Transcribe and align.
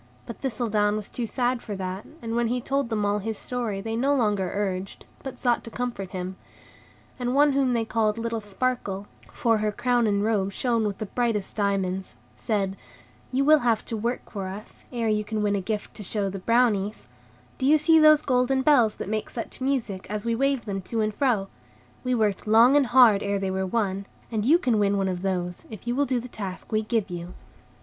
But 0.25 0.39
Thistledown 0.41 0.95
was 0.95 1.09
too 1.11 1.27
sad 1.27 1.61
for 1.61 1.75
that, 1.75 2.07
and 2.23 2.35
when 2.35 2.47
he 2.47 2.59
told 2.59 2.89
them 2.89 3.05
all 3.05 3.19
his 3.19 3.37
story 3.37 3.81
they 3.81 3.95
no 3.95 4.15
longer 4.15 4.49
urged, 4.51 5.05
but 5.21 5.37
sought 5.37 5.63
to 5.65 5.69
comfort 5.69 6.09
him; 6.09 6.37
and 7.19 7.35
one 7.35 7.51
whom 7.51 7.73
they 7.73 7.85
called 7.85 8.17
little 8.17 8.41
Sparkle 8.41 9.05
(for 9.31 9.59
her 9.59 9.71
crown 9.71 10.07
and 10.07 10.23
robe 10.23 10.53
shone 10.53 10.87
with 10.87 10.97
the 10.97 11.05
brightest 11.05 11.55
diamonds), 11.55 12.15
said: 12.35 12.77
"You 13.31 13.45
will 13.45 13.59
have 13.59 13.85
to 13.85 13.95
work 13.95 14.31
for 14.31 14.47
us, 14.47 14.85
ere 14.91 15.07
you 15.07 15.23
can 15.23 15.43
win 15.43 15.55
a 15.55 15.61
gift 15.61 15.93
to 15.93 16.01
show 16.01 16.31
the 16.31 16.39
Brownies; 16.39 17.07
do 17.59 17.67
you 17.67 17.77
see 17.77 17.99
those 17.99 18.23
golden 18.23 18.63
bells 18.63 18.95
that 18.95 19.07
make 19.07 19.29
such 19.29 19.61
music, 19.61 20.07
as 20.09 20.25
we 20.25 20.33
wave 20.33 20.65
them 20.65 20.81
to 20.81 21.01
and 21.01 21.13
fro? 21.13 21.47
We 22.03 22.15
worked 22.15 22.47
long 22.47 22.75
and 22.75 22.87
hard 22.87 23.21
ere 23.21 23.37
they 23.37 23.51
were 23.51 23.67
won, 23.67 24.07
and 24.31 24.45
you 24.45 24.57
can 24.57 24.79
win 24.79 24.97
one 24.97 25.07
of 25.09 25.21
those, 25.21 25.67
if 25.69 25.85
you 25.85 25.93
will 25.93 26.07
do 26.07 26.19
the 26.19 26.27
task 26.27 26.71
we 26.71 26.81
give 26.81 27.11
you." 27.11 27.35